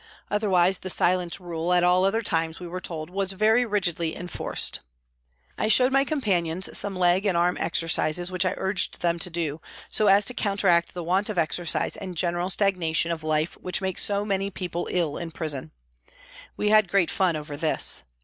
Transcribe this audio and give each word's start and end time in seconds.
Otherwise 0.31 0.79
the 0.79 0.89
silence 0.89 1.39
rule, 1.39 1.73
at 1.75 1.83
all 1.83 2.03
other 2.03 2.23
times 2.23 2.59
we 2.59 2.65
were 2.67 2.81
told, 2.81 3.11
was 3.11 3.33
very 3.33 3.67
rigidly 3.67 4.15
enforced. 4.15 4.79
I 5.59 5.67
showed 5.67 5.91
my 5.91 6.05
companions 6.05 6.75
some 6.75 6.95
leg 6.95 7.27
and 7.27 7.37
arm 7.37 7.55
exercises 7.59 8.31
which 8.31 8.43
I 8.43 8.55
urged 8.57 9.01
them 9.01 9.19
to 9.19 9.29
do, 9.29 9.61
so 9.89 10.07
as 10.07 10.25
to 10.25 10.33
counteract 10.33 10.95
the 10.95 11.03
want 11.03 11.29
of 11.29 11.37
exercise 11.37 11.95
and 11.95 12.17
general 12.17 12.49
stagna 12.49 12.95
tion 12.95 13.11
of 13.11 13.23
life 13.23 13.55
which 13.61 13.79
makes 13.79 14.01
so 14.01 14.25
many 14.25 14.49
people 14.49 14.87
ill 14.89 15.17
in 15.19 15.29
prison. 15.29 15.71
We 16.57 16.69
had 16.69 16.89
great 16.89 17.11
fun 17.11 17.35
over 17.35 17.55
this. 17.55 18.01